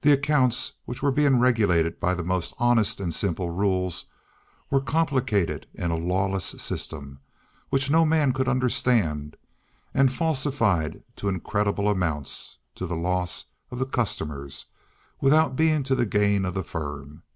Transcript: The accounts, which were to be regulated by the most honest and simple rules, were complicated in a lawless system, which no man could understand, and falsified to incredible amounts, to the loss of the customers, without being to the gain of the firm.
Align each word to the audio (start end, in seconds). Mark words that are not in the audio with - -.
The 0.00 0.10
accounts, 0.10 0.72
which 0.86 1.02
were 1.04 1.12
to 1.12 1.14
be 1.14 1.28
regulated 1.28 2.00
by 2.00 2.16
the 2.16 2.24
most 2.24 2.52
honest 2.58 2.98
and 2.98 3.14
simple 3.14 3.50
rules, 3.50 4.06
were 4.70 4.80
complicated 4.80 5.68
in 5.72 5.92
a 5.92 5.96
lawless 5.96 6.46
system, 6.46 7.20
which 7.70 7.88
no 7.88 8.04
man 8.04 8.32
could 8.32 8.48
understand, 8.48 9.36
and 9.94 10.10
falsified 10.10 11.04
to 11.14 11.28
incredible 11.28 11.88
amounts, 11.88 12.58
to 12.74 12.86
the 12.88 12.96
loss 12.96 13.44
of 13.70 13.78
the 13.78 13.86
customers, 13.86 14.66
without 15.20 15.54
being 15.54 15.84
to 15.84 15.94
the 15.94 16.06
gain 16.06 16.44
of 16.44 16.54
the 16.54 16.64
firm. 16.64 17.22